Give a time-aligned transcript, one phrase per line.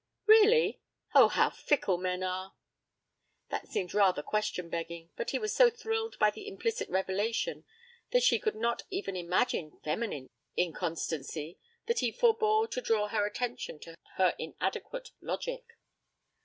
[0.25, 0.81] 'Really?
[1.13, 2.55] Oh, how fickle men are!'
[3.49, 7.65] That seemed rather question begging, but he was so thrilled by the implicit revelation
[8.09, 13.77] that she could not even imagine feminine inconstancy, that he forebore to draw her attention
[13.81, 15.65] to her inadequate logic.